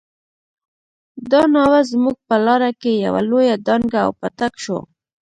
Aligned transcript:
دا 1.31 1.41
ناوه 1.53 1.81
زموږ 1.91 2.17
په 2.27 2.35
لاره 2.45 2.71
کې 2.81 2.91
يوه 3.05 3.21
لويه 3.29 3.55
ډانګه 3.65 3.99
او 4.05 4.11
پټک 4.19 4.53
شو. 4.63 4.79